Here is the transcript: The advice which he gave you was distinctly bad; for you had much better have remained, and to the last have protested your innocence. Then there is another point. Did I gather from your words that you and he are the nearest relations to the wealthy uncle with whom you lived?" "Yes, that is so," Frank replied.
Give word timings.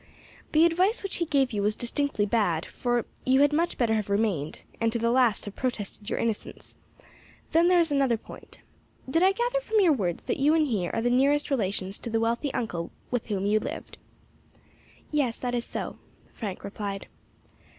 The 0.53 0.65
advice 0.65 1.03
which 1.03 1.17
he 1.17 1.25
gave 1.25 1.53
you 1.53 1.61
was 1.61 1.75
distinctly 1.75 2.25
bad; 2.25 2.65
for 2.65 3.05
you 3.23 3.41
had 3.41 3.53
much 3.53 3.77
better 3.77 3.93
have 3.93 4.09
remained, 4.09 4.61
and 4.79 4.91
to 4.91 4.97
the 4.97 5.11
last 5.11 5.45
have 5.45 5.55
protested 5.55 6.09
your 6.09 6.17
innocence. 6.17 6.73
Then 7.51 7.67
there 7.67 7.79
is 7.79 7.91
another 7.91 8.17
point. 8.17 8.57
Did 9.07 9.21
I 9.21 9.31
gather 9.31 9.59
from 9.61 9.79
your 9.79 9.93
words 9.93 10.23
that 10.23 10.39
you 10.39 10.55
and 10.55 10.65
he 10.65 10.87
are 10.89 11.01
the 11.03 11.11
nearest 11.11 11.51
relations 11.51 11.99
to 11.99 12.09
the 12.09 12.19
wealthy 12.19 12.51
uncle 12.51 12.89
with 13.11 13.27
whom 13.27 13.45
you 13.45 13.59
lived?" 13.59 13.99
"Yes, 15.11 15.37
that 15.37 15.53
is 15.53 15.65
so," 15.65 15.99
Frank 16.33 16.63
replied. 16.63 17.07